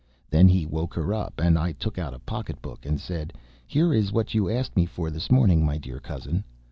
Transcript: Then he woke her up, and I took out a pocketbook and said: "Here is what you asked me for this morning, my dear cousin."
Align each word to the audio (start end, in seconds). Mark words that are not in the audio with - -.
Then 0.31 0.47
he 0.47 0.65
woke 0.65 0.95
her 0.95 1.13
up, 1.13 1.39
and 1.39 1.59
I 1.59 1.73
took 1.73 1.99
out 1.99 2.15
a 2.15 2.17
pocketbook 2.17 2.87
and 2.87 2.99
said: 2.99 3.33
"Here 3.67 3.93
is 3.93 4.11
what 4.11 4.33
you 4.33 4.49
asked 4.49 4.75
me 4.75 4.87
for 4.87 5.11
this 5.11 5.29
morning, 5.29 5.63
my 5.63 5.77
dear 5.77 5.99
cousin." 5.99 6.43